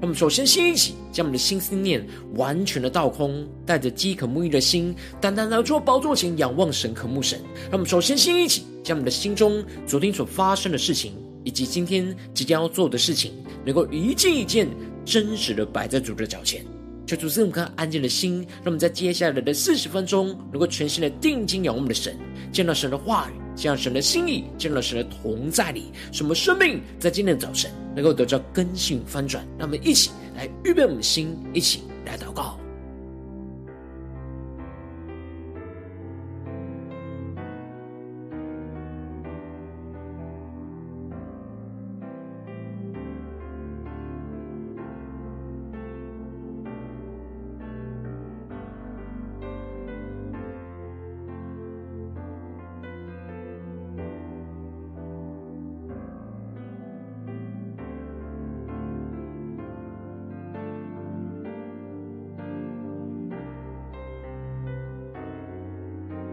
[0.00, 7.38] 那么首先先一起将我们的心思念完全的倒空，带着饥渴沐浴的心，单单来到宝座前仰望神，渴慕神。
[7.70, 11.12] 那么首先先一起将我们的心中昨天所发生的事情，
[11.44, 13.32] 以及今天即将要做的事情，
[13.64, 14.66] 能够一件一件
[15.04, 16.64] 真实的摆在主的脚前。
[17.06, 22.16] 求主赐我们安静的心，让我们在接下来的四十分钟，能够全心的定睛仰望我们的神，
[22.52, 29.46] 见到神的话语，这样神的心意，见到神的同在里，什么生命在今天的早晨能够得到根性翻转。
[29.58, 32.58] 让我们一起来预备我们的心，一起来祷告。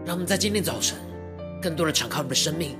[0.08, 0.96] 让我们在今天早晨，
[1.60, 2.74] 更多的敞开我们的生命，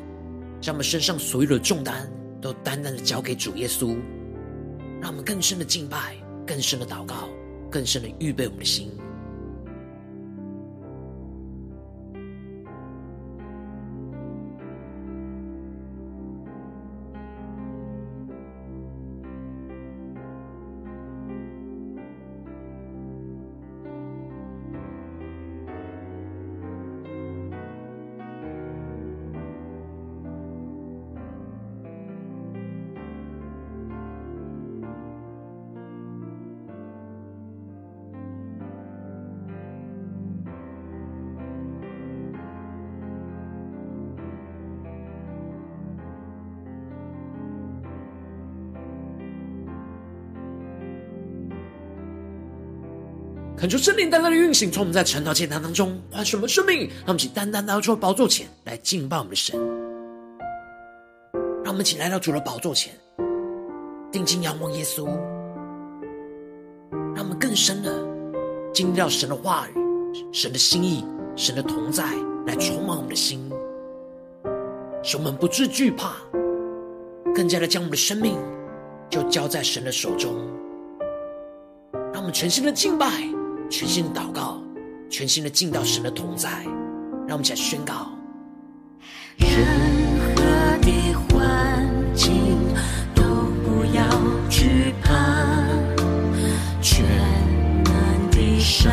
[0.63, 3.99] 将我们身上所有的重担都单单的交给主耶稣，
[4.99, 7.29] 让我们更深的敬拜，更深的祷告，
[7.71, 8.91] 更深的预备我们的心。
[53.59, 59.59] 恳求圣灵单单的运行，从我们在晨祷祭坛当中唤醒我们生命，让我们一起单单来到宝座前来敬拜我们的神。
[61.65, 62.95] 让我们一起来到主的宝座前，
[64.13, 65.07] 定睛仰望耶稣，
[67.17, 67.93] 让我们更深的
[68.73, 69.75] 经历到神的话语、
[70.33, 71.05] 神的心意、
[71.35, 72.05] 神的同在，
[72.47, 73.51] 来充满我们的心，
[75.03, 76.13] 使我们不致惧怕，
[77.35, 78.39] 更加的将我们的生命
[79.11, 80.33] 就交在神的手中，
[82.13, 83.11] 让我们全心的敬拜。
[83.71, 84.63] 全心的祷告，
[85.11, 86.49] 全心的进到神的同在，
[87.27, 88.09] 让我们一起来宣告：
[89.37, 89.49] 任
[90.35, 90.43] 何
[90.81, 92.57] 的环境
[93.15, 93.23] 都
[93.63, 94.03] 不要
[94.49, 95.13] 惧怕，
[96.81, 97.05] 全
[97.85, 98.91] 能的上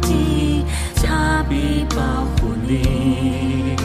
[0.00, 0.64] 帝
[0.96, 3.76] 他必保护你，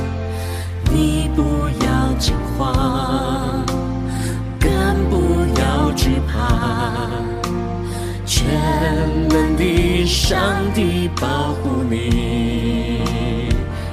[0.92, 1.42] 你不
[1.84, 3.66] 要惊慌，
[4.60, 4.70] 更
[5.10, 7.33] 不要惧怕。
[8.54, 10.40] 全能的上
[10.76, 13.00] 帝保护你，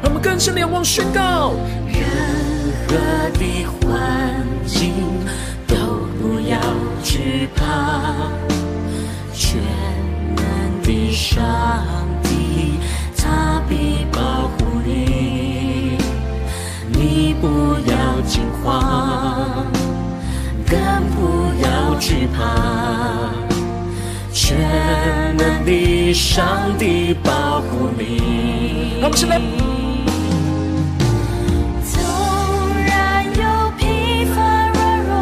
[0.02, 1.54] 让我们更深的仰望宣告：
[1.86, 2.04] 任
[2.86, 2.94] 何
[3.38, 4.92] 的环境
[5.66, 5.76] 都
[6.20, 6.58] 不要
[7.02, 8.28] 惧怕，
[9.32, 9.62] 全
[10.36, 11.42] 能的上
[12.22, 12.78] 帝
[13.16, 15.96] 他必保护你，
[16.92, 19.64] 你不要惊慌，
[20.68, 20.76] 更
[21.14, 23.19] 不要惧怕。
[24.42, 24.56] 全
[25.36, 28.96] 能的上帝保护你。
[28.98, 29.38] 让我们起来。
[31.84, 31.92] 纵
[32.86, 34.40] 然有疲乏
[34.72, 35.12] 软弱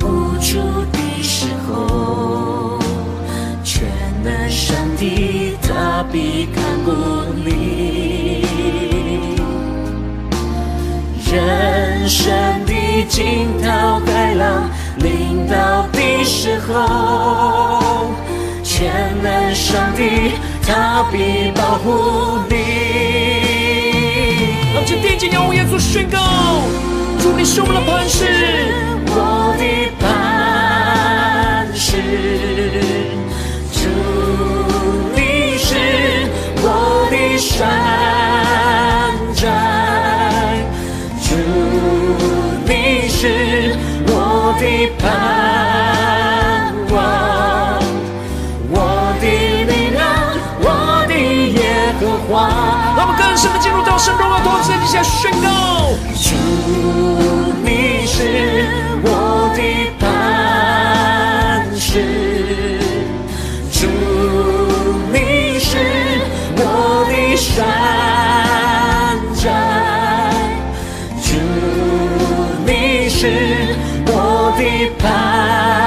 [0.00, 0.02] 无
[0.40, 0.50] 助
[0.90, 2.80] 的时候，
[3.62, 3.84] 全
[4.24, 6.90] 能上帝他必看顾
[7.44, 8.46] 你。
[11.30, 12.32] 人生
[12.64, 18.10] 的惊涛骇浪临到的时候。
[18.82, 18.90] 全
[19.22, 20.32] 能上帝，
[20.66, 22.56] 他必保护你。
[24.74, 26.18] 让我们定睛仰望耶稣，宣告：
[27.20, 28.26] 主，你是我们的磐石，
[29.06, 29.62] 我的
[30.00, 30.02] 磐
[31.76, 31.92] 石。
[33.70, 33.80] 主，
[35.14, 35.70] 你是
[36.64, 36.66] 我
[37.08, 37.54] 的山
[39.36, 39.46] 寨。
[41.22, 41.30] 主，
[42.66, 43.76] 你是
[44.08, 44.10] 我
[44.58, 44.62] 的
[44.98, 45.06] 盼
[53.44, 56.36] 让我们进入到神荣耀同在底下宣告：主，
[57.64, 58.22] 你是
[59.02, 59.60] 我的
[59.98, 60.00] 磐
[61.76, 61.98] 石；
[63.72, 63.88] 主，
[65.12, 65.76] 你是
[66.56, 66.60] 我
[67.10, 67.66] 的山
[69.34, 69.50] 寨；
[71.20, 71.34] 主，
[72.64, 73.20] 你是
[74.06, 74.60] 我的
[75.00, 75.81] 盼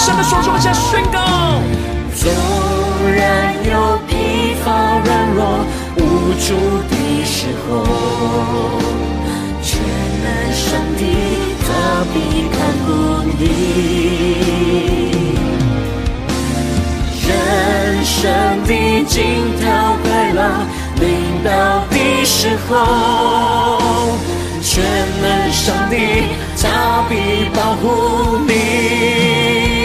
[0.00, 1.18] 惧交在神的手中，下宣告。
[2.16, 2.32] 纵
[3.14, 4.72] 然有疲乏
[5.04, 5.44] 软弱
[5.96, 6.00] 无
[6.40, 6.46] 助
[6.88, 6.94] 的
[7.24, 7.68] 时候，
[9.62, 9.68] 全
[10.22, 10.64] 能上
[10.96, 11.00] 帝
[11.60, 11.68] 他
[12.12, 12.16] 必
[12.50, 12.88] 看顾
[13.38, 13.40] 你。
[17.26, 17.28] 人
[18.04, 18.18] 生
[18.64, 18.70] 的
[19.04, 19.18] 惊
[19.60, 19.64] 涛
[20.04, 20.04] 骇
[20.34, 20.40] 浪
[20.96, 21.04] 临
[21.44, 21.48] 到
[21.90, 21.94] 的
[22.24, 22.70] 时候，
[24.62, 24.82] 全
[25.22, 25.94] 能上帝
[26.60, 27.12] 他必
[27.54, 27.84] 保护
[28.46, 29.79] 你。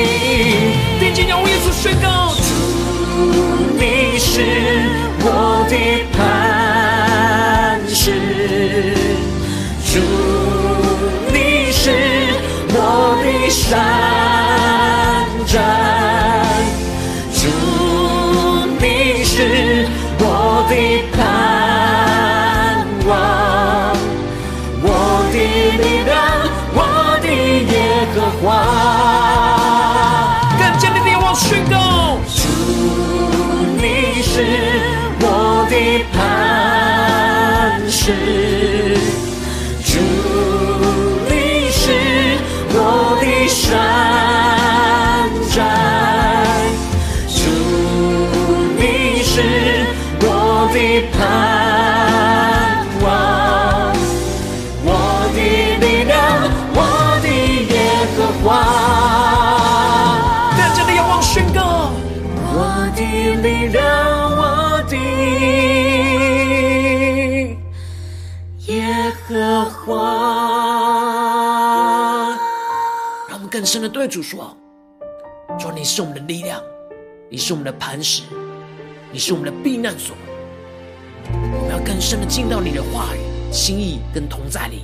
[1.16, 2.42] 定睛仰望耶稣宣告：主，
[3.80, 4.42] 你是
[5.22, 5.74] 我的
[6.12, 8.12] 磐石；
[9.94, 10.02] 主，
[11.32, 11.90] 你是
[12.74, 14.35] 我的山。
[73.96, 74.54] 对主说：
[75.58, 76.62] 主，你是我们的力量，
[77.32, 78.24] 你是我们的磐石，
[79.10, 80.14] 你是我们的避难所。
[81.32, 84.82] 我们要更深的进到你的话语、心意跟同在里，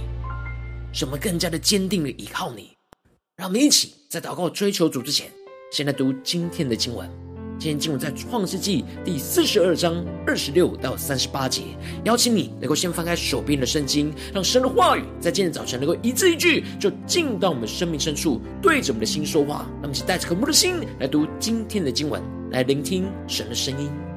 [0.93, 2.71] 使我们更加的坚定的依靠你。
[3.35, 5.29] 让我们一起在祷告追求主之前，
[5.73, 7.11] 先来读今天的经文。
[7.61, 11.61] 今天经文在创世纪第四十二章二十六到三十八节。
[12.05, 19.67] 邀请你能够先翻开手边的圣经，让神的话语在今天早晨能够一字一句，就进到我们生命深处，对着我们的心说话。
[19.73, 22.19] 让我们带着渴慕的心来读今天的经文，
[22.49, 24.10] 来聆听神的声音。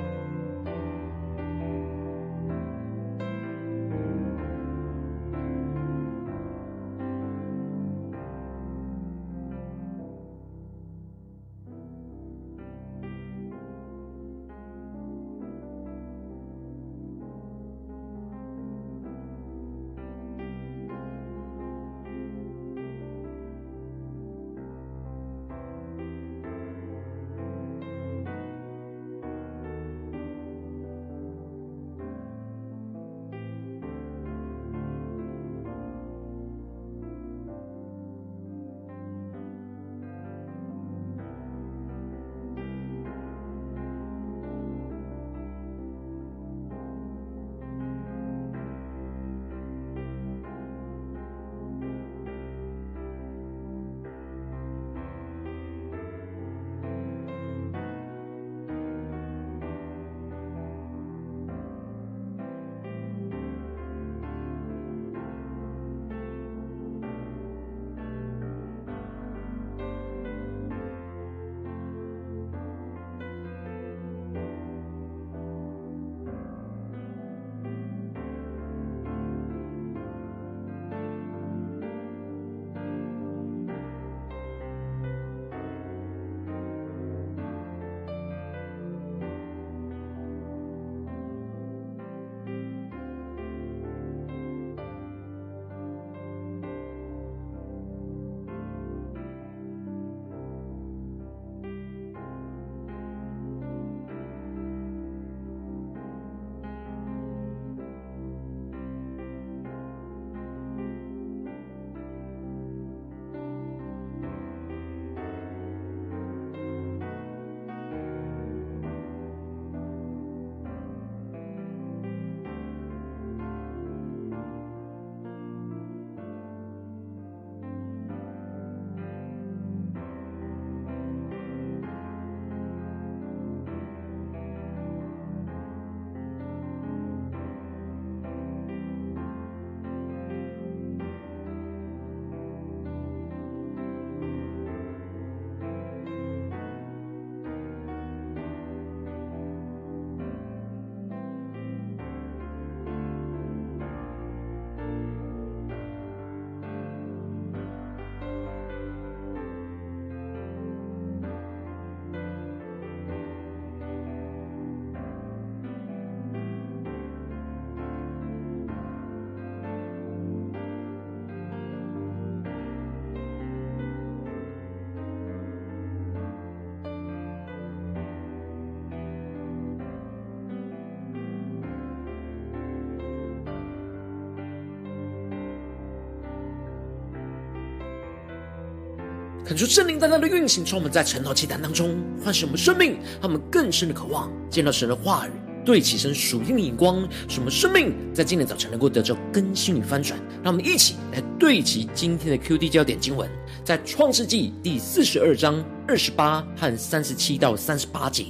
[189.46, 195.30] 恳求圣灵大大的运行，从我们在晨祷祭坛当中唤醒我们生命，他们更深的渴望见到神的话语，
[195.66, 200.18] 对齐神属天的眼光，使我们生命在今天早晨能够得着更新与翻转。
[200.42, 203.28] 让我们一起来对齐今天的 QD 焦点经文，
[203.62, 208.24] 在创世纪第四十二章二十八和三十七到三十八节，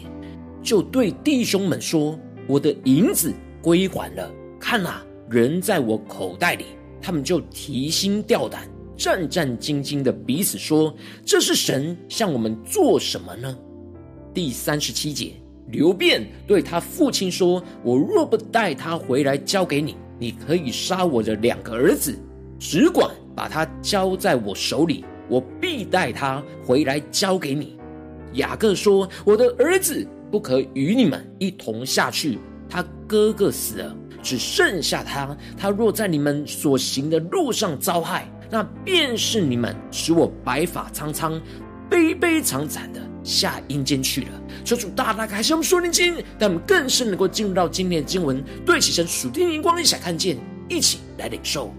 [0.65, 2.19] 就对弟兄们说
[2.49, 4.29] ：“我的银子归还了，
[4.59, 6.65] 看呐，人在我口袋里。”
[7.01, 8.67] 他们就提心吊胆。
[8.97, 13.57] 战战兢兢的彼此说：“这是神向我们做什么呢？”
[14.33, 15.33] 第三十七节，
[15.69, 22.17] 流便对他父亲说：“我若不带他回来交给你，你可以杀我的两个儿子，
[22.59, 27.77] 只管把他交在我手里，我必带他回来交给你。”
[28.35, 35.37] 雅各说：“我的儿子不可与你们一同下去，他哥哥死了，只剩下他。
[35.57, 41.41] 他若在你们所行的路上遭害。”那便是你们使我白发苍苍、
[41.89, 44.29] 悲悲惨惨的下阴间去了。
[44.65, 51.73] 求主大大开示我们属灵经，但我们更是能够进入到今天的经文，对齐神属天的眼光，一起来看见，一起来领受。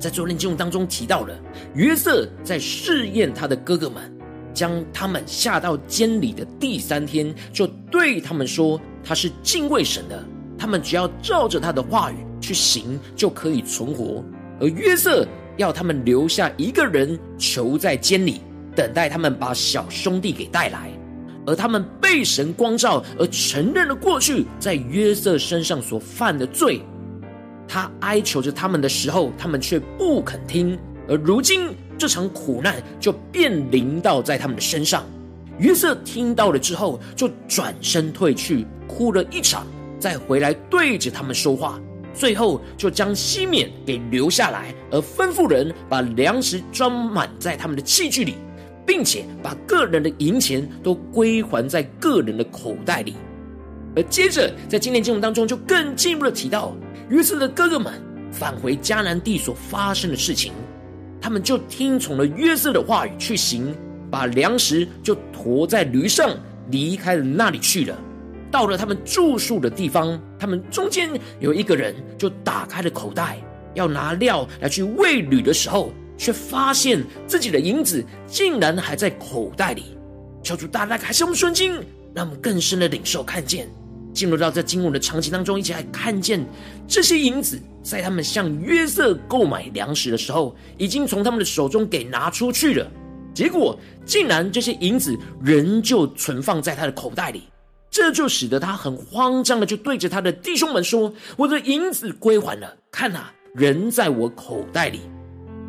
[0.00, 1.34] 在昨天经文当中提到了
[1.74, 4.12] 约瑟在试验他的哥哥们，
[4.52, 10.22] 将他们下到监里的第三天，就对他们说他是敬畏神的，
[10.58, 14.22] 他们只要照着他的话语去行，就可以存活。
[14.60, 18.40] 而约瑟要他们留下一个人囚在监里，
[18.74, 20.90] 等待他们把小兄弟给带来。
[21.46, 26.80] 而他们被神光照，而承认了过去在约瑟身上所犯的罪。
[27.68, 30.78] 他哀求着他们的时候，他们却不肯听。
[31.06, 31.68] 而如今
[31.98, 35.04] 这场苦难就便临到在他们的身上。
[35.58, 39.66] 约瑟听到了之后，就转身退去，哭了一场，
[39.98, 41.78] 再回来对着他们说话。
[42.14, 48.36] 最后就将西缅给留下来，而吩咐人把粮食装满在他们的器具里，
[48.86, 53.14] 并且把个人的银钱都归还在个人的口袋里。
[53.96, 56.74] 而接着在今天经文当中，就更进一步的提到
[57.08, 57.92] 约瑟的哥哥们
[58.32, 60.52] 返回迦南地所发生的事情，
[61.20, 63.74] 他们就听从了约瑟的话语去行，
[64.10, 66.36] 把粮食就驮在驴上
[66.70, 67.96] 离开了那里去了。
[68.54, 73.36] 到了他们住宿的地方，他们中间有一个人就打开了口袋，
[73.74, 79.98] 要拿料来去喂驴的时候，却发现自己的银子竟然还在口袋里。
[80.44, 81.72] 小主大大开示我们顺经，
[82.14, 83.68] 让我们更深的领受看见，
[84.12, 86.46] 进入到这经文的场景当中，一起来看见
[86.86, 92.88] 这些银子在他们向约瑟购买粮食的时候，已经从他们的手中给拿出去了。
[93.34, 97.42] 结果竟然这些银子仍旧存放在他的口袋里。
[97.94, 104.98] 这就使得他很慌张的，就对着他的弟兄们说：“我的银子归还了，看哪，人在我口袋里。”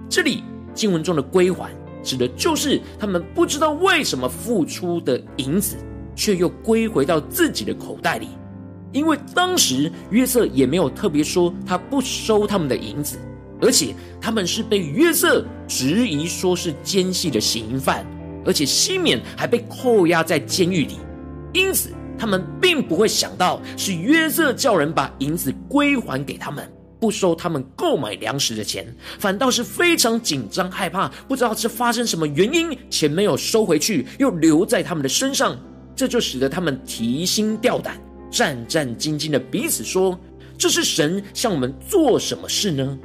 [0.10, 1.70] 这里经文中的归还，
[2.02, 5.78] 指的就是他们不知道为什么付出的银子，
[6.16, 8.30] 却又归回到自己的口袋里。
[8.92, 13.20] 因为当时约瑟也没有特别说他不收他们的银子，
[13.62, 18.04] 而且他们是被约瑟质疑说是奸细的嫌犯，
[18.44, 20.96] 而且西缅还被扣押在监狱里，
[21.54, 21.92] 因此。
[22.18, 26.70] 他们并不会想到是约瑟叫人把银子归还给他们，
[27.00, 28.86] 不收他们购买粮食的钱，
[29.20, 35.58] 反倒是非常紧张害怕，不知道是发生什么原因，钱没有收回去，又留在他们的身上，
[35.96, 38.00] 这就使得他们提心吊胆、
[38.32, 40.20] 战战兢兢的彼此说
[40.58, 42.98] ：“这是神向我们做什么事呢？”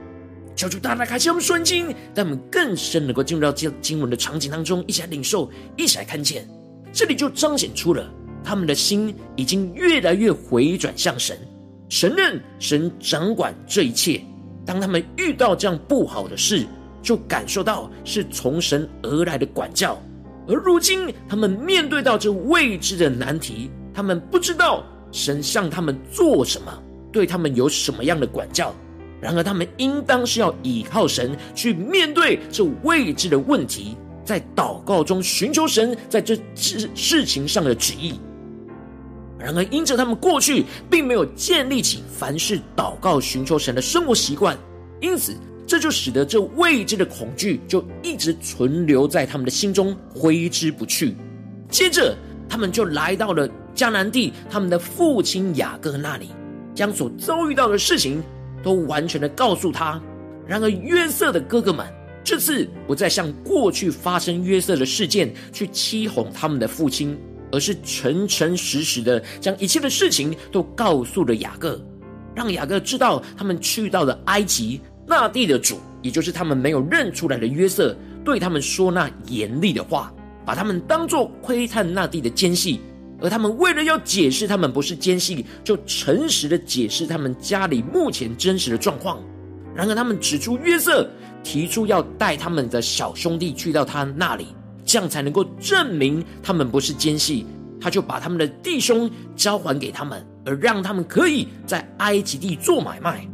[0.57, 6.47] 求主大大开启我们顺经，让我们更深能够进入到这经文的场景当中，一起来领受，一起来看见，
[6.93, 8.07] 这里就彰显出了。
[8.42, 11.37] 他们的心已经越来越回转向神，
[11.88, 14.20] 神认神掌管这一切。
[14.66, 16.66] 当他们遇到这样不好的事，
[17.02, 20.00] 就感受到是从神而来的管教。
[20.47, 26.73] 而如今，他们面对到这未知的难题，他们不知道神向他们做什么，
[27.12, 28.75] 对他们有什么样的管教。
[29.20, 38.14] 然而，他们应当是要倚靠神去面对这未知的问题，在祷告中寻求神在这事事情上的旨意。
[39.40, 44.54] 然而，因着他们过去并没有建立起凡事祷告寻求神的生活习惯，
[45.00, 45.35] 因此
[45.66, 51.16] 这就使得这未知的恐惧就一直存留在他们的心中，挥之不去。
[51.70, 52.14] 接着，
[52.49, 56.28] 他们就来到了迦南地，他们的父亲雅各那里，
[56.75, 58.23] 将所遭遇到的事情
[58.62, 59.99] 都完全的告诉他。
[60.47, 61.87] 然而，约瑟的哥哥们
[62.23, 67.16] 这次不再像过去发生约瑟的事件去欺哄他们的父亲。
[67.52, 71.80] 而是诚诚实实的将一切的事情都告诉了雅各，
[72.35, 80.12] 让雅各知道他们去到了埃及那地的主，也就是他们没有认出来的约瑟，对他们说那严厉的话，
[80.45, 82.80] 把他们当作窥探那地的奸细。
[83.23, 89.23] 而他们为了要解释他们不是奸细，就诚实的解释他们家里目前真实的状况。
[89.75, 91.07] 然而他们指出约瑟
[91.45, 94.47] 提出要带他们的小兄弟去到他那里，
[94.90, 97.47] 这样才能够证明他们不是奸细。
[97.80, 103.25] 他就把他们的弟兄交还给他们，而让他们可以在埃及地做买卖。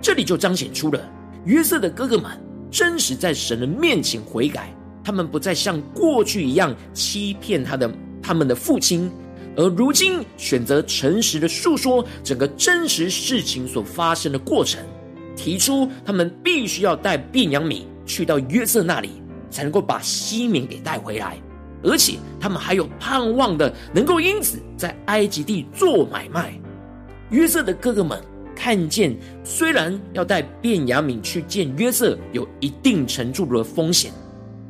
[0.00, 1.02] 这里就彰显出了
[1.46, 2.30] 约瑟的哥哥们
[2.70, 4.72] 真实在神的面前悔改，
[5.02, 9.10] 他们不再像过去一样欺骗他的他们的父亲，
[9.56, 14.80] 而如今选择诚实的述说整个真实事情所发生的过程，
[15.36, 19.10] 提出他们必须要带便雅悯去到约瑟那里，
[19.50, 21.36] 才能够把西缅给带回来。
[21.82, 26.58] 而且他们还有盼望的，能够因此在埃及地做买卖。
[27.30, 28.20] 约瑟的哥哥们
[28.56, 34.10] 看见，虽然要带便雅悯去见约瑟有一定程度的风险，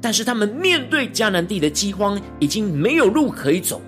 [0.01, 3.81] 但是他们面对迦南地的饥荒，已经没有路可以走。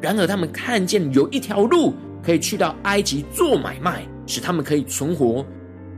[0.00, 5.46] 然而他们看见有一条路可以去到埃及做买卖，使他们可以存活。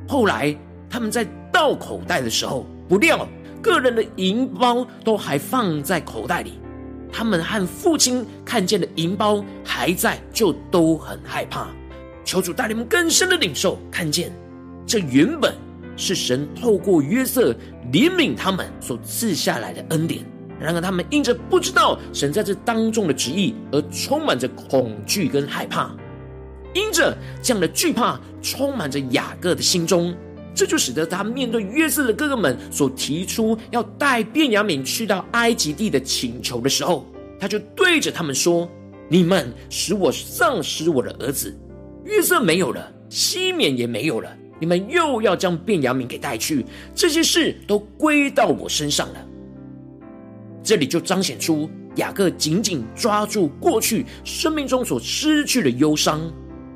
[0.07, 0.57] 后来
[0.89, 3.27] 他们在倒口袋的时候，不料
[3.67, 6.61] 个人的银包都还放在口袋里。
[7.13, 11.67] 他们和父亲看见的银包还在，就都很害怕。
[12.25, 14.33] 求主带领我们更深的领受，看见
[14.87, 15.55] 这原本
[15.97, 17.53] 是神透过约瑟
[17.93, 20.25] 怜悯他们所赐下来的恩典。
[20.61, 25.95] 然而，他们因着不知道神在这当中的旨意，而充满着恐惧跟害怕。
[26.75, 30.15] 因着这样的惧怕，充满着雅各的心中。
[30.57, 37.05] 这就使得他面对约瑟的哥哥们所提出要带便雅悯去到埃及地的请求的时候，
[37.39, 38.67] 他就对着他们说
[39.07, 41.55] ：“你们使我丧失我的儿子，
[42.07, 46.65] 约瑟没有了，西缅也没有了，你们又要将便雅悯给带去，
[46.95, 49.27] 这些事都归到我身上了。”
[50.65, 56.19] 这里就彰显出雅各紧紧抓住过去生命中所失去的忧伤，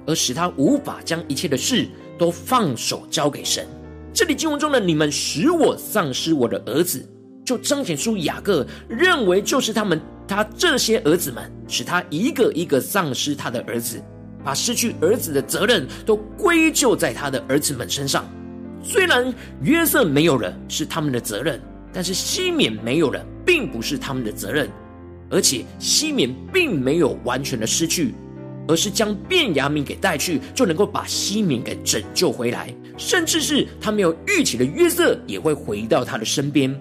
[0.07, 1.88] 而使他无法将一切的事。
[2.20, 3.66] 都放手交给神。
[4.12, 7.02] 这里经文中的“你们使我丧失我的儿子”，
[7.46, 13.98] 就彰显出雅各认为就是他们他这些儿子们，使他一个一个丧失他的儿子，
[14.44, 18.28] 把失去儿子的责任都归咎在他的儿子们身上。
[18.83, 21.59] 虽然约瑟没有了是他们的责任，
[21.90, 24.68] 但是西缅没有了并不是他们的责任，
[25.30, 28.14] 而且西缅并没有完全的失去。
[28.70, 36.72] 而是将便雅悯给带去，就能够把西缅给拯救回来，甚至是他没有预期的约瑟也会回到他的身边。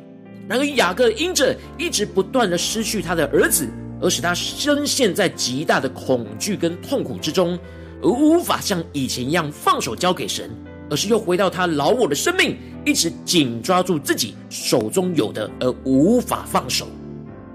[0.47, 3.67] 然而雅各因着一直不断的失去他的儿子，
[3.99, 7.57] 而使他深陷在极大的恐惧跟痛苦之中，
[8.03, 10.47] 而无法像以前一样放手交给神，
[10.91, 16.87] 而是又回到他老我的生命，一直紧抓住自己手中有的，而无法放手。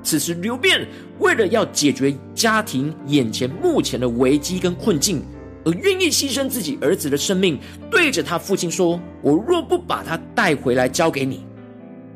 [0.03, 0.87] 此时，流便
[1.19, 5.23] 为了要解决家庭眼前目前的危机跟困境，
[5.65, 7.59] 而愿意牺牲自己儿子的生命，
[7.91, 11.47] 对着他父亲说：“我若不把他带回来交给你，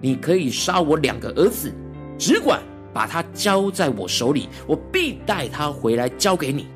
[0.01, 1.73] 你可以杀我两个儿子，
[2.19, 2.61] 只管
[2.93, 6.67] 把他交在我手里，我必带他回来交给你。”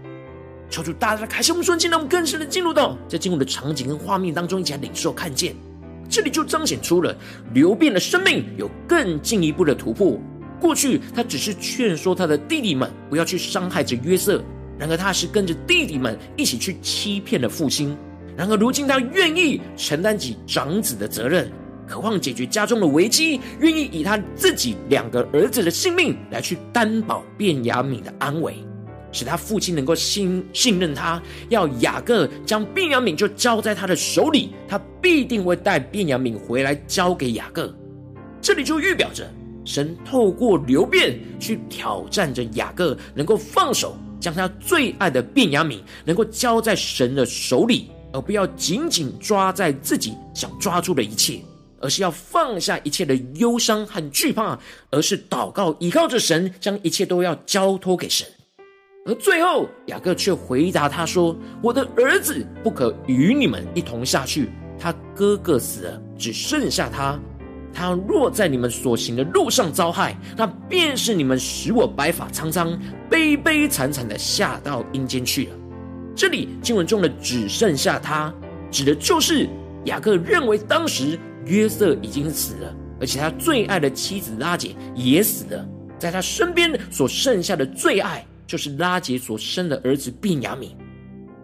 [0.70, 5.54] 求主大大的开心我们，瞬间让我们更深的进入到在进入的场景跟画面当中，一起来领受看见。
[6.08, 7.14] 这里就彰显出了
[7.52, 10.18] 流便的生命有更进一步的突破。
[10.62, 14.40] 过去他只是劝说他的弟弟们不要去伤害着约瑟，
[14.79, 17.96] 然而他是跟着弟弟们一起去欺骗了父亲。
[18.37, 21.51] 然而如今他愿意承担起长子的责任，
[21.88, 28.55] 渴望解决家中的危机，愿意以他自己两个儿子的性命来去担保便雅悯的安危，
[29.11, 31.20] 使他父亲能够信信任他。
[31.48, 37.75] 要雅各将便雅悯就交在他的手里，他必定会带便雅悯回来交给雅各。
[38.40, 39.29] 这里就预表着。
[39.64, 51.40] 神透过流便去挑战着雅各，能够放手将他最爱的便雅悯能够交在神的手里，而不要紧紧抓在自己想抓住的一切，
[51.81, 54.59] 而是要放下一切的忧伤和惧怕，
[54.90, 58.27] 而是祷告依靠着神，将一切都要交托给神。
[59.05, 64.48] 而最后雅各却回答他说：“我的儿子不可与你们一同下去，
[64.79, 67.18] 他哥哥死了，只剩下他。”
[67.74, 75.56] 他若在你们所行的路上遭害，那便是你们使我白发苍苍、悲悲惨惨的下到阴间去了。
[76.14, 78.32] 这里经文中的只剩下他，
[78.70, 79.48] 指的就是
[79.87, 85.66] 雅各认为当时约瑟已经死了，而且他最爱的妻子拉结也死了，
[85.98, 90.68] 在他身边所剩下的最爱就是拉结所生的儿子便雅悯。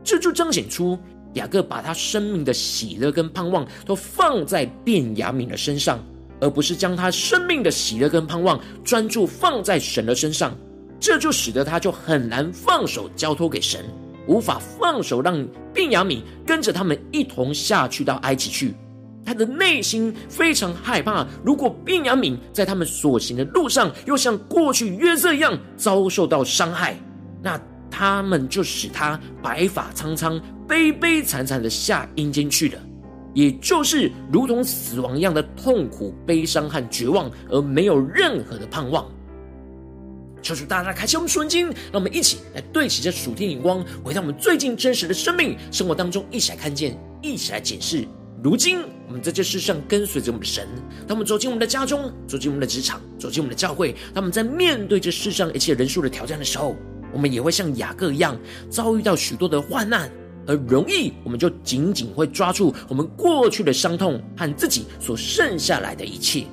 [0.04, 0.98] 这就彰显出
[1.34, 5.98] 雅各把他生命的喜乐跟盼望都放在便雅悯的身上。
[6.40, 10.56] 而不是将他生命的喜乐跟盼望专注放在神的身上，
[11.00, 13.84] 这就使得他就很难放手交托给神，
[14.26, 18.74] 无法放手让便雅悯跟着他们一同下去到埃及去。
[19.24, 26.98] 他的内心非常害怕，如果便雅悯在他们所行的路上又像过去约瑟一样遭受到伤害，
[27.42, 32.78] 那他们就使他白发苍苍、悲悲惨惨的下阴间去了。
[33.38, 39.08] 也就是如同死亡一样的痛苦、悲伤和绝望，而没有任何的盼望。
[40.42, 48.04] 求主大大开启我们属灵，让我们一起来对齐这属天眼光，回到我们最近真实的生命生活当中，一起来看见，一起来检视。
[48.42, 50.66] 如今我们在这世上跟随着我们的神，
[51.06, 56.74] 当我们走进我们的家中，走进我们的职场，走进我们的教会，当我们在面对这世上一切人数的挑战的时候，
[57.12, 58.36] 我们也会像雅各一样，
[58.68, 60.10] 遭遇到许多的患难。
[60.48, 66.44] 而容易，我们就紧紧会抓住我们过去的伤痛和自己所剩下来的一切。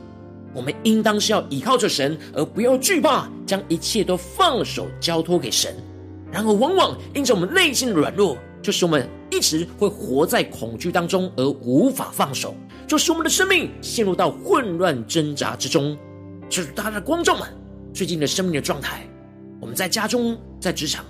[0.54, 5.74] 我们应当是要依靠着神，而不要惧怕，将一切都放手交托给神。
[6.32, 12.54] 然而，往往因着我们内心的软弱，就是我们一直会活在恐惧当中，而无法放手，
[12.86, 15.98] 就是我们的生命陷入到混乱挣扎之中。
[16.50, 17.48] 就是大家的观众们
[17.94, 19.08] 最近的生命的状态，
[19.60, 21.04] 我们在家中、在职场、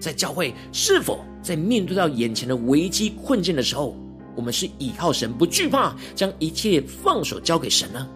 [0.00, 1.20] 在教会，是否？
[1.42, 3.96] 在面对到眼前的危机困境的时候，
[4.36, 8.08] 我们是倚靠神，不惧怕，将一切放手交给神呢？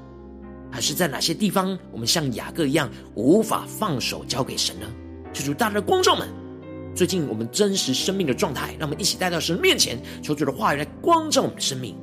[0.70, 4.86] 还是在哪些地方，我们像雅各一样无法放手交给神呢？
[5.32, 6.28] 求主大大的光照们，
[6.94, 11.96] 最近我们真实生命的状态，让我们一起带到神面前，求主的话语来光照我们的生命。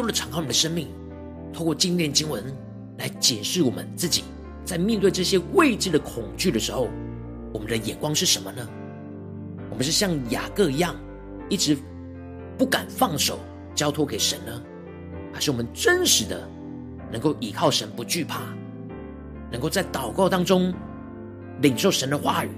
[0.00, 0.88] 多的敞开我们的生命，
[1.52, 2.44] 透过经典经文
[2.98, 4.24] 来解释我们自己，
[4.64, 6.88] 在面对这些未知的恐惧的时候，
[7.52, 8.68] 我们的眼光是什么呢？
[9.70, 10.94] 我们是像雅各一样，
[11.48, 11.76] 一直
[12.58, 13.38] 不敢放手
[13.74, 14.62] 交托给神呢，
[15.32, 16.48] 还是我们真实的
[17.10, 18.42] 能够依靠神，不惧怕，
[19.50, 20.74] 能够在祷告当中
[21.62, 22.50] 领受神的话语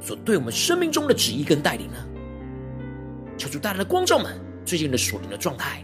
[0.00, 1.96] 所对我们生命中的旨意跟带领呢？
[3.38, 5.82] 求主大家的光照们最近的属灵的状态。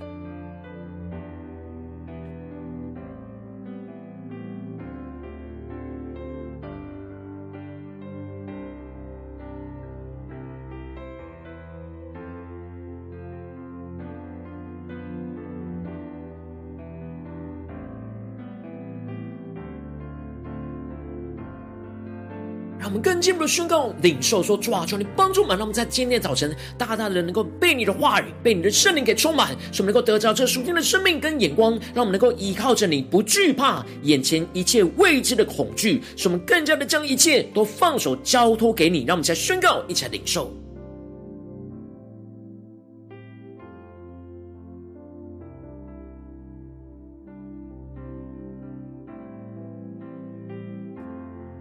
[23.22, 39.04] 进一步的宣告、领受说：主啊，求你帮助我们，让我们在今天早晨大大的能够被你的话语、被你的圣灵给充满，使我们能够得着这属天的生命跟眼光，让我们能够依靠着你，不惧怕眼前一切未知的恐惧，使我们更加的将一切都放手交托给你。
[39.04, 40.52] 让我们再宣告，一起来领受。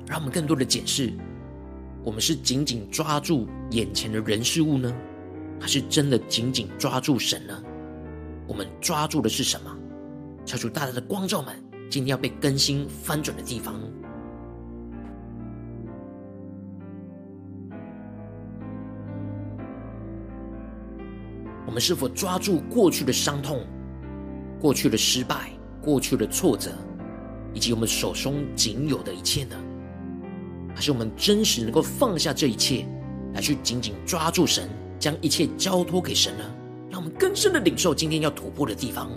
[0.07, 1.13] 让我们更多的检视，
[2.03, 4.91] 我们是紧紧抓住眼前的人事物呢，
[5.59, 7.63] 还是真的紧紧抓住神呢？
[8.47, 9.77] 我们抓住的是什么？
[10.43, 11.55] 求主大大的光照们，
[11.89, 13.79] 今天要被更新翻转的地方。
[21.67, 23.65] 我们是否抓住过去的伤痛、
[24.59, 26.71] 过去的失败、过去的挫折，
[27.53, 29.55] 以及我们手中仅有的一切呢？
[30.73, 32.85] 还是我们真实能够放下这一切，
[33.33, 36.43] 来去紧紧抓住神，将一切交托给神呢？
[36.89, 39.09] 让我们更深的领受今天要突破的地方。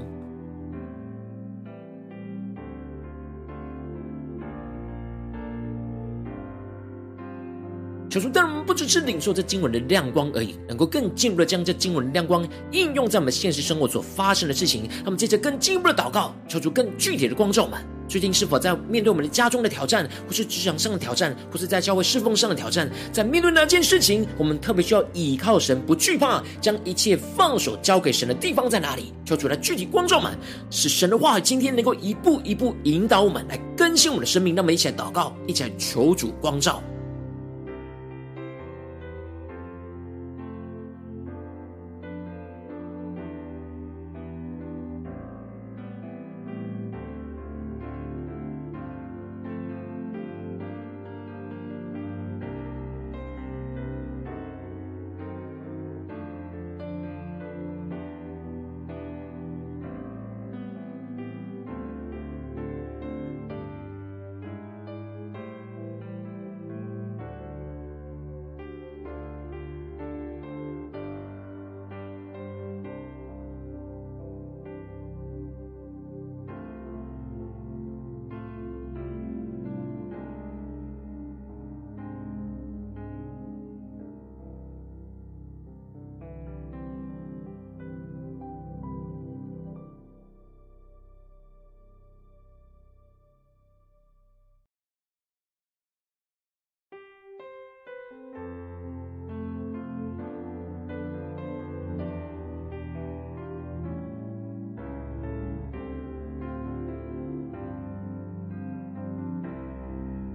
[8.09, 14.89] 求主，但我们不只是领受这经文的亮光而已，能够更进一步的将这经文的亮光应用在我们现实生活所发生的事情。
[15.05, 17.94] 那么接着更进一步的祷告，求主更具体的光照们。
[18.15, 22.89] 最近是否在面对我们的家中的挑战，或是职场上的挑战，或是在教会侍奉上的挑战？
[23.11, 29.13] 在面对哪件事情，我们特别需要倚靠神，不惧怕，将一切放手交给神的地方在哪里？
[29.25, 30.33] 求主来具体光照们，
[30.71, 34.55] 使神的话今天能够一步一步引导我们，来更新我们的生命。
[34.55, 36.81] 那么一起来祷告，一起来求主光照。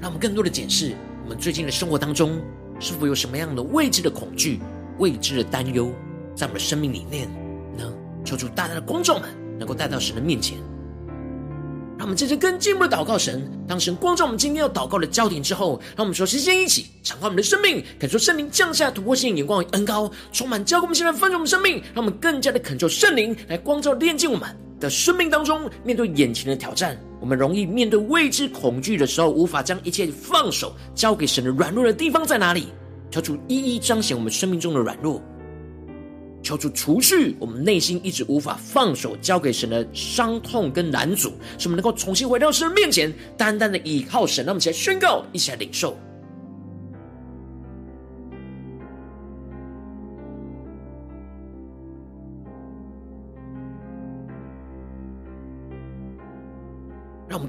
[0.10, 2.42] 我们更多的检视我们最近的生活当中，
[2.80, 4.60] 是否有什么样的未知的恐惧、
[4.98, 5.94] 未知的担忧，
[6.36, 7.30] 在我们的生命里面
[7.78, 7.94] 呢？
[8.26, 10.58] 求主大大的光照们能够带到神的面前。
[11.96, 25.70] 让我们接着更进一步的祷告神，当神光照我们今天要祷告的焦点之后，让我们说时间一起敞开我们的生命，感受圣灵降下突破性眼光与恩膏，充满交给我们现在丰盛我们生命，让我们更加的恳求圣灵来光照炼净我们的生命当中。
[25.84, 32.68] 面对眼前的挑战，我们容易面对未知恐惧的时候，无法将一切放手交给神的软弱的地方在哪里？
[33.12, 35.22] 求主一一彰显我们生命中的软弱。
[36.42, 44.46] 求主除去我们内心一直无法放手交给神的伤痛跟难阻，使我们能够重新回到神的面前，单单的倚靠神。
[44.46, 45.98] 让我们一起来宣告，一起来领受。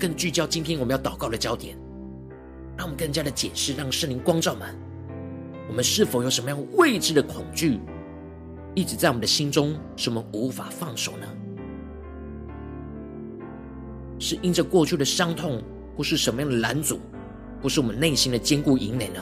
[0.00, 1.76] 更聚焦今天我们要祷告的焦点，
[2.74, 4.74] 让我们更加的解释，让圣灵光照满。
[5.68, 7.78] 我们是否有什么样未知的恐惧？
[8.74, 11.26] 一直在我们的心中，使我们无法放手呢？
[14.18, 15.62] 是因着过去的伤痛，
[15.94, 16.98] 或是什么样的拦阻，
[17.62, 19.20] 或是我们内心的坚固营垒呢？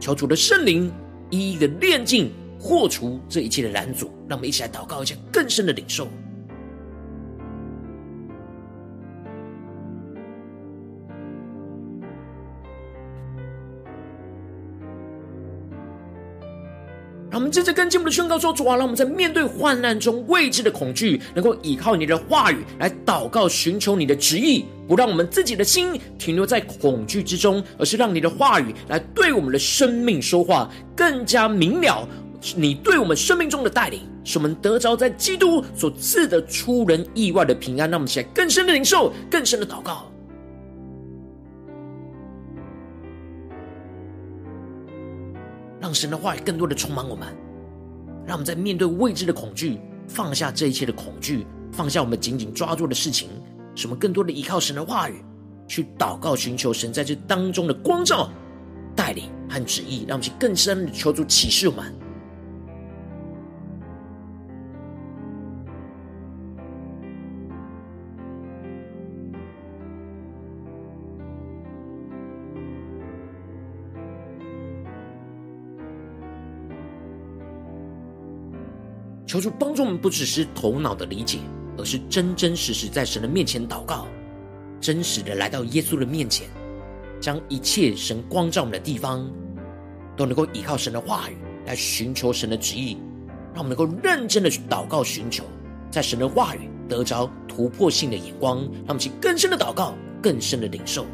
[0.00, 0.90] 求主的圣灵
[1.28, 6.08] 一一的炼净、破除这一切的拦阻，让我们一起来祷告，一下更深的领受。
[17.38, 32.08] 我们接着跟进我们的宣告说：“主啊，让我们在面对患难中未知的恐惧，能够依靠你的话语来祷告，寻求你的旨意，不让我们自己的心停留在恐惧之中，而是让你的话语来对我们的生命说话，更加明了
[32.56, 37.88] 你对我们生命中的带领，使我们得着在基督所赐的出人意外的平安。
[37.88, 40.10] 让我们起来更深的领受，更深的祷告。”
[45.88, 47.26] 让神的话语更多的充满我们，
[48.26, 53.30] 让我们在面对未知的恐惧，放下这一切的恐惧，放下我们紧紧抓住的事情，
[53.74, 55.24] 使我们更多的依靠神的话语，
[55.66, 58.30] 去祷告寻求神在这当中的光照、
[58.94, 61.90] 带领和旨意，让我们去更深的求助启示我们。
[79.28, 81.38] 求主帮助我们，不只是头脑的理解，
[81.76, 84.08] 而是真真实实在神的面前祷告，
[84.80, 86.48] 真实的来到耶稣的面前，
[87.20, 89.30] 将一切神光照我们的地方，
[90.16, 91.36] 都能够依靠神的话语
[91.66, 92.96] 来寻求神的旨意，
[93.52, 95.44] 让我们能够认真的去祷告寻求，
[95.90, 101.04] 在神的话语得着突破性的眼光，让我们去更深的祷告，更深的领受。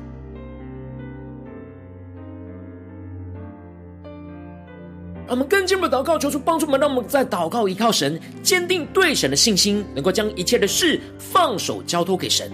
[5.28, 12.50] 我们更进一步祷告，求主帮助我们，让我们在祷告依靠神，坚定对神的信心，能够将一切的事放手交托给神。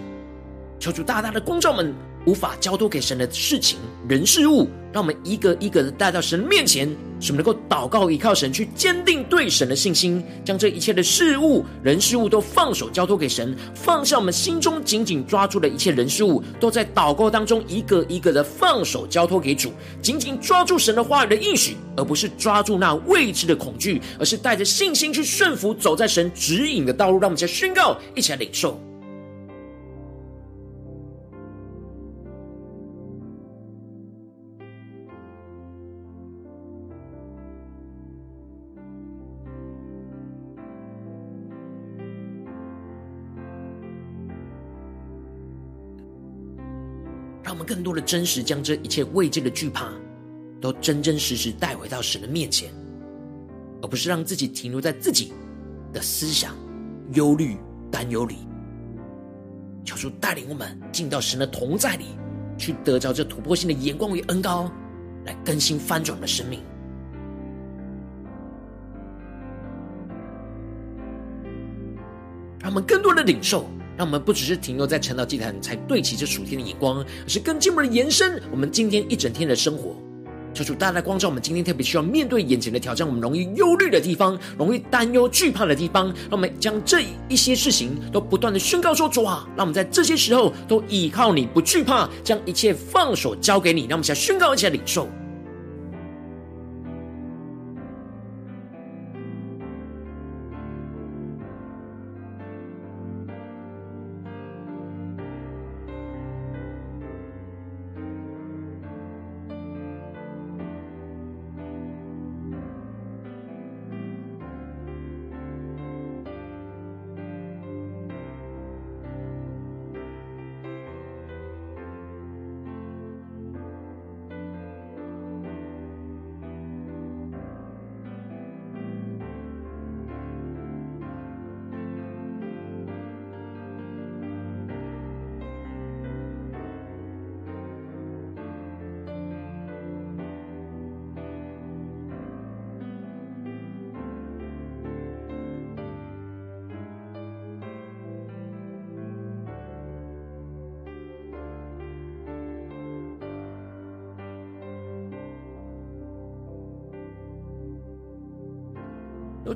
[0.79, 1.95] 求主大大的光照们。
[2.27, 3.79] 无法交托给神的事情、
[4.09, 6.87] 人、事物，让我们一个一个的带到神面前，
[7.19, 27.19] 使我们能够祷告依靠神，去坚定对神的信心，将这一切的事物、人、事物都放手交托给神，放下我们心中紧紧抓住的一切人事物，都在祷告当中一个一个的放手交托给主，紧紧抓住神的话语的应许，而不是抓住那未知的恐惧，而是带着信心去顺服，走在神指引的道路。
[27.19, 28.79] 让我们先宣告，一起来领受。
[47.71, 49.93] 更多的真实，将这一切未知的惧怕，
[50.61, 52.69] 都真真实实带回到神的面前，
[53.81, 55.33] 而不是让自己停留在自己
[55.93, 56.57] 的思想、
[57.13, 57.57] 忧虑、
[57.89, 58.39] 担忧里。
[59.85, 62.07] 求主带领我们进到神的同在里，
[62.59, 64.69] 去得着这突破性的眼光与恩膏，
[65.25, 66.59] 来更新翻转我们的生命。
[72.59, 73.65] 让我们更多的领受。
[74.01, 79.95] 让我们不只是停留在晨祷祭坛才对齐这属天的眼光，而是更进一步的延伸我们今天一整天的生活。
[80.55, 93.83] 求主大大光照我们今天特别需要面对眼前的挑战，我们容易忧虑的地方，容易担忧惧怕的地方，让我们将这一些事情都不断的宣告说：主啊，让我们在这些时候都依靠你，不惧怕，将一切放手交给你。
[93.83, 95.07] 让我们先宣告，一起来领受。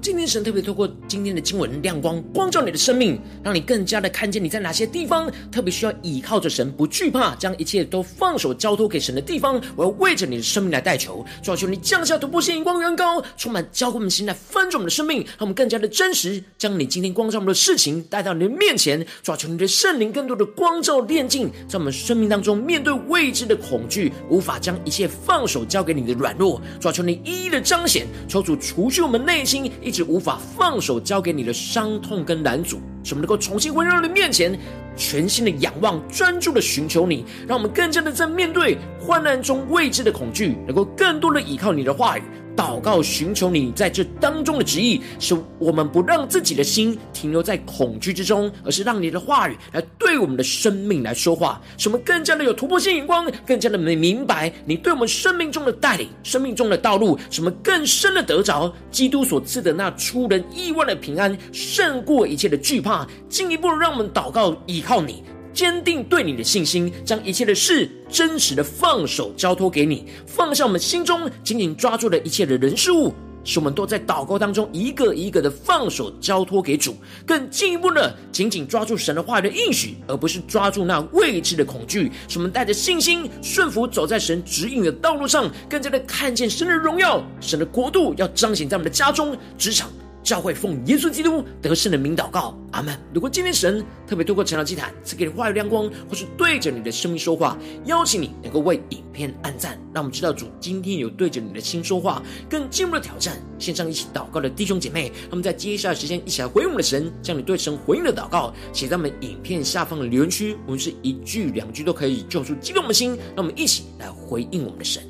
[0.04, 9.58] 今天神特别透过今天的经文亮光，光照你的生命，让你更加的看见你在哪些地方特别需要倚靠着神，不惧怕，将一切都放手交托给神的地方。
[9.74, 19.02] 我要为着你的生命来代求，主，求你降下突破性、眼光、远高，充满交给我们心来翻转我们的生命，让我们更加的真实，将你今天光照我们的事情带到你的面前。
[19.22, 26.60] 主，求你的圣灵更多的光照炼净，在我们生命当中面对未知的恐惧，无法将一切放手交给你的软弱。
[26.78, 29.72] 主，求你一一的彰显，求主除去我们内心。
[29.82, 34.58] 一是无法放手交给你的伤痛跟难阻，使我们能够重新回到你面前，
[34.96, 42.22] 全心的仰望，专注的寻求你，让我们更加的在面对患难中未知的恐惧，能够更多的依靠你的话语。
[42.56, 65.24] 祷告，寻求你在这当中的旨意，是我们不让自己的心停留在恐惧之中，而是让你的话语来对我们的生命来说话，使我们更加的有突破性眼光，更加的明白你对我们生命中的带领，生命中的道路，使我们更深的得着基督所赐的那出人意外的平安，胜过一切的惧怕，进一步让我们祷告以靠你。
[65.52, 73.14] 坚定对你的信心，将一切的事真实的放手交托给你，放下我们心中紧紧抓住的一切的人事物，
[73.44, 82.10] 使我们都在祷告当中一个一个的放手交托给主，更进一步的紧紧抓住神的话语的应许，而不是抓住那未知的恐惧。
[82.26, 89.88] 使我们带着信心顺服走在神指引的道路上，更加的看见神的荣耀，神的国度要彰显在我们的家中、职场。
[90.24, 92.98] 教会奉耶稣基督得胜的名祷告，阿门。
[93.12, 103.36] 如果今天神特别透过成长祭坛赐给你话语亮光，或是对着你的生命说话，邀请你能够为影片按赞，让我们知道主今天有对着你的心说话，更进一步的挑战。
[103.58, 115.02] 线上一起祷告的弟兄姐妹，那么在接下来时间一起来回应我们的神，将你对神回应的祷告写在我们影片下方的留言区，我们是一句两句都可以救出激动的心，让我们一起来回应我们的神。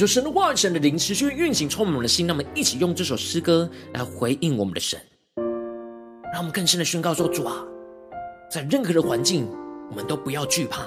[0.00, 2.26] 求神的话语、神的灵持续运行，充满我们的心。
[2.26, 4.98] 让我们一起用这首诗歌来回应我们的神，
[6.32, 7.62] 让我们更深的宣告说：主啊，
[8.50, 9.46] 在任何的环境，
[9.90, 10.86] 我们都不要惧怕，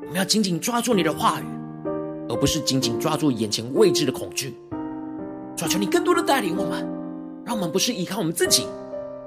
[0.00, 1.44] 我们要紧紧抓住你的话语，
[2.30, 4.56] 而不是紧紧抓住眼前未知的恐惧。
[5.54, 6.88] 主啊，求你更多的带领我们，
[7.44, 8.66] 让我们不是依靠我们自己，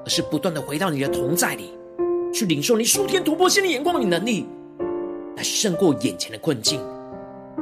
[0.04, 1.70] 而是不断的回到你的同在里，
[2.34, 4.48] 去领受你数天突破性的眼光与能力，
[5.38, 6.82] 来胜过眼前的困境。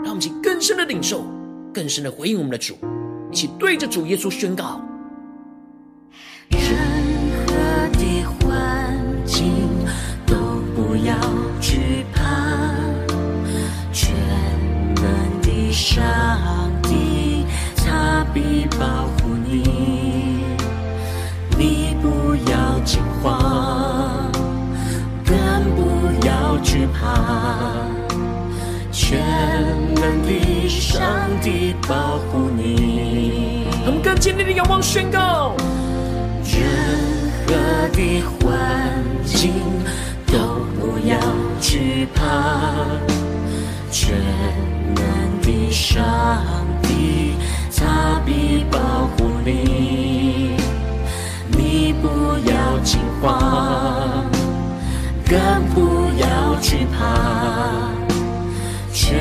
[0.03, 1.23] 让我们去更深的领受，
[1.73, 2.75] 更深的回应我们的主，
[3.31, 4.81] 一起对着主耶稣宣告：
[31.87, 35.55] 保护你，我们更坚定的仰望宣告：
[36.43, 36.59] 任
[37.45, 37.53] 何
[37.93, 39.53] 的环境
[40.25, 40.37] 都
[40.77, 41.17] 不要
[41.61, 42.21] 惧怕，
[43.89, 44.17] 全
[44.95, 45.95] 能的上
[46.81, 47.35] 帝
[47.73, 48.77] 他必保
[49.15, 50.57] 护你，
[51.51, 52.07] 你不
[52.49, 54.25] 要惊慌，
[55.25, 55.39] 更
[55.73, 56.97] 不要惧怕。
[58.91, 59.17] 全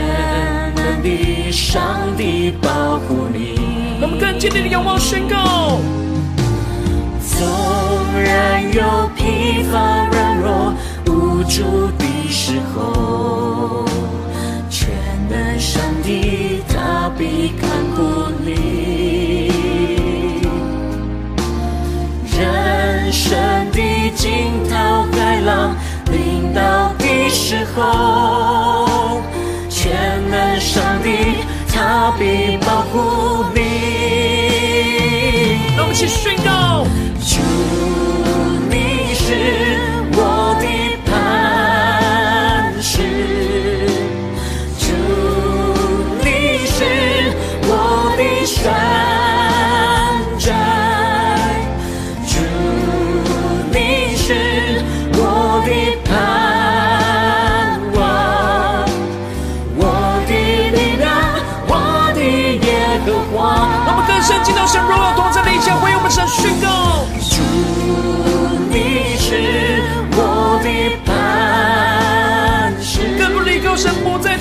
[1.02, 3.54] 的上帝保护你，
[4.00, 5.80] 我们更坚定的仰望宣告。
[7.20, 7.46] 纵
[8.20, 10.74] 然有疲乏软弱
[11.06, 13.84] 无助的时候，
[14.70, 14.88] 全
[15.28, 19.50] 能上帝他必看顾你。
[22.38, 23.38] 人生
[23.72, 25.74] 的惊涛骇浪
[26.10, 29.22] 临到的时候。
[29.68, 29.92] 全
[30.30, 30.58] 能
[31.72, 33.66] 他必保护你。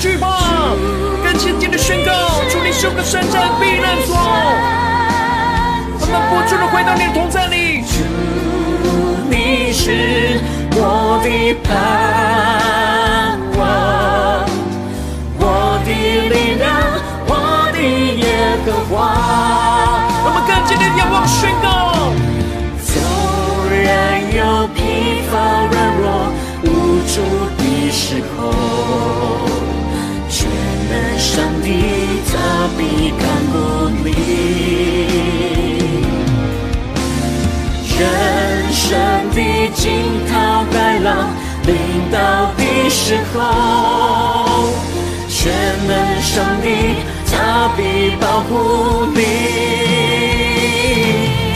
[0.06, 0.28] 惧怕，
[1.24, 2.12] 更坚定的宣告：
[2.48, 4.16] 主你是我的山寨避难所，
[6.00, 7.82] 我们不住的回到你的同在里。
[7.82, 7.96] 主
[9.32, 10.40] 你是
[10.74, 11.74] 我的盼
[13.58, 14.46] 望，
[15.40, 15.44] 我
[15.84, 15.90] 的
[16.30, 16.70] 力量，
[17.26, 17.34] 我
[17.74, 19.65] 的耶和华。
[37.98, 39.00] 人生
[39.32, 39.40] 的
[39.74, 41.30] 惊涛骇浪
[41.66, 41.76] 临
[42.12, 44.70] 到的时候，
[45.30, 45.54] 全
[45.88, 46.68] 能上帝
[47.32, 49.20] 他必保护你。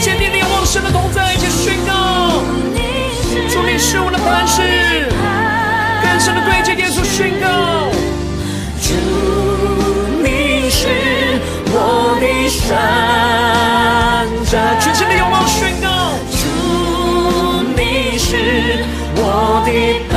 [0.00, 1.92] 坚定的仰望神的同在，一起宣告：
[3.50, 4.62] 主你是我的磐石，
[6.02, 7.90] 更深的对着耶稣宣告：
[8.80, 8.88] 主
[10.22, 10.88] 你是
[11.66, 15.49] 我的山寨，全心的仰望。
[18.30, 18.36] 是
[19.16, 19.68] 我的
[20.08, 20.14] 盼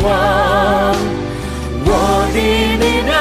[0.00, 0.04] 望，
[1.84, 1.88] 我
[2.32, 2.36] 的
[2.80, 3.12] 力量，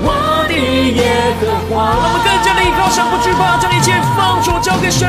[0.00, 0.06] 我
[0.46, 0.54] 的
[0.94, 1.02] 耶
[1.40, 1.74] 和华。
[1.90, 5.08] 让我们更加的依靠神，不惧怕，将一切放手交给神。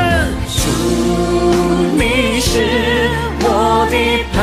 [0.50, 0.66] 主，
[1.96, 2.50] 你是
[3.42, 4.42] 我的磐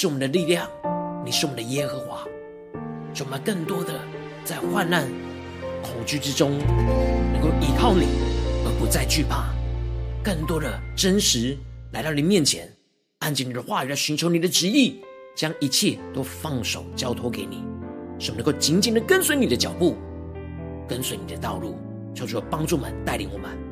[0.00, 0.70] 是我们的力量，
[1.24, 2.24] 你是我们的耶和华，
[3.16, 3.94] 让我们更多的
[4.44, 5.08] 在患难。
[5.82, 6.56] 恐惧之中，
[7.32, 8.06] 能够依靠你，
[8.64, 9.46] 而不再惧怕；
[10.22, 11.58] 更多的真实
[11.90, 12.72] 来到你面前，
[13.18, 15.00] 按着你的话语来寻求你的旨意，
[15.34, 17.64] 将一切都放手交托给你，
[18.20, 19.96] 使我们能够紧紧的跟随你的脚步，
[20.86, 21.76] 跟随你的道路。
[22.14, 23.67] 求主帮助我们，带领我们。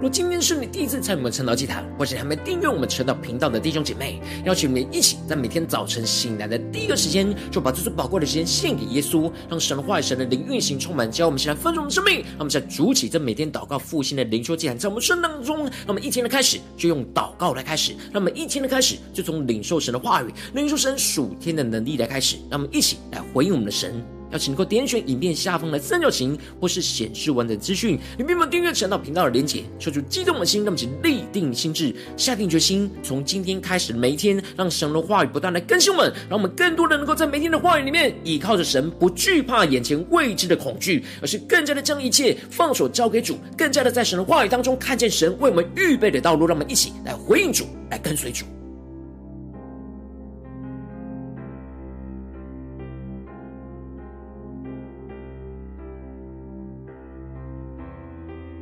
[0.00, 12.20] 若今天是你第一次参与我们晨祷祭坛，或者还没订阅我们晨祷频道的弟兄姐妹，邀请你们一起在每天早晨醒来的第一个时间，就把这最宝贵的时间献给耶稣，让神的话语、神的灵运行充满，教我们现在丰盛的生命。
[12.20, 24.00] 让我们在主起这每天祷告复兴的灵修祭坛，在我们生当中，让我们一天的开始就用祷告来开始，让我们一天的开始就从领受神的话语、领受神属天的能力来开始，让我们一起来回应我们的神。
[24.32, 29.62] 邀请能够点选影片下方的三角形，或是显示完整资讯，里面有订阅晨祷频道的连结。
[29.78, 46.48] 说出激动的心，让我们请立定心智，下定决心，从今天开始每一天，让神的话语不断来更新我们，让我们更多的能够在每天的话语里面，依靠着神，不惧怕眼前未知的恐惧，而是更加的将一切放手交给主，更加的在神的话语当中看见神为我们预备的道路。
[46.48, 48.57] 让我们一起来回应主，来跟随主。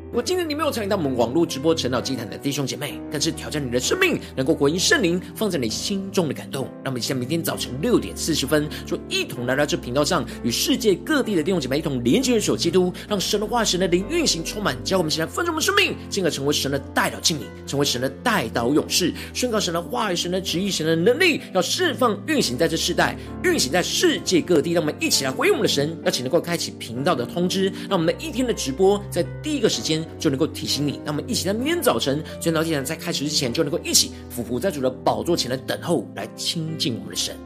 [0.08, 6.64] 如果今天你没有参与到我们网络直播晨祷祭坛的弟兄姐妹，但是挑战你的生命，能够回应圣灵放在你心中的感动。
[6.82, 24.72] 让我们在明天早晨六点四十分，就一同来到这频道上，与世界各地的弟兄姐妹一同连接、元首基督，让神的话、神的灵运行充满，教我们现在丰盛的生命，进而成为神的代祷敬礼，成为神的代祷勇士，宣告神的话语、神的旨意、神的能力，要释放运行在这世代，运行在世界各地。
[24.72, 29.95] 让我们一起来回应我们的神，邀请能够开启频道的通知，让我们的一天的直播在第一个时间。
[30.18, 37.36] 就能够提醒你，那我们一起在明天早晨，宣道祭坛在开始之前，就能够一起俯伏在主的宝座前来等候，来亲近我们的神。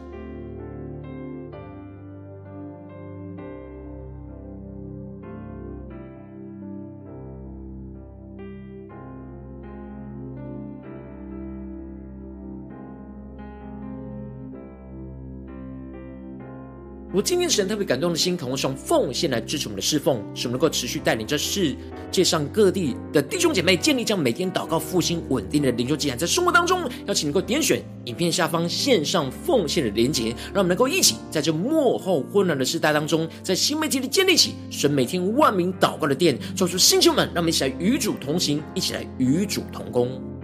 [17.10, 21.74] 如果今天神特别感动的心，渴望用奉献来支持我们的侍奉，使我们能够持续带领这世
[22.08, 40.39] 界上各地的弟兄姐妹建立这样每天祷告复兴稳定的灵修祭坛，在生活当中，邀请能够点选影片下方线上奉献的连结，让我们能够一起在这幕后混乱的时代当中，在新媒体里建立起神每天万名祷告的殿，做出星球们，让我们一起来与主同行，一起来与主同工。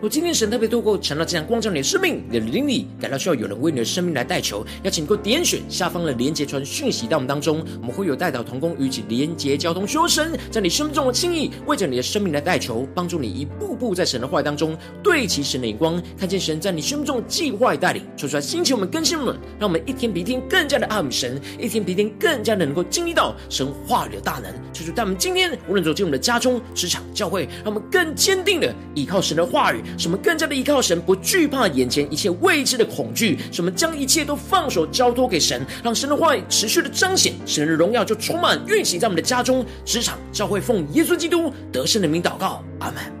[0.00, 24.50] 若今天神特别透过晨祷这样光照你的生命，你的灵里感到需要有人为你的生命来代求，邀请你给我点选下方的连结传讯息到我们当中，我们会有代祷同工与其连结交通，修神在你生命中的心意，为着你的生命来代求，帮助你一步步在神的话语当中对齐神的眼光，看见神在你生命中的计划与带领，说出来兴起我们更新我们，让我们一天比一天更加的爱慕神，一天比一天更加的能够经历到神话语的大能。
[24.72, 43.19] 求主在我们今天无论走进我们的家中、职场、教会，让我们更坚定的依靠神的话语，什么更加的依靠神，不惧怕眼前一切未知的恐惧，什么将一切都放手交托给神，让神的话语持续的彰显，神的荣耀就充满运行在我们的家中、职场、教会，奉耶稣基督得胜的名祷告，阿门。